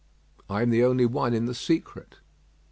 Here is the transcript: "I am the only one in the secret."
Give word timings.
"I 0.49 0.63
am 0.63 0.71
the 0.71 0.83
only 0.83 1.05
one 1.05 1.31
in 1.35 1.45
the 1.45 1.53
secret." 1.53 2.15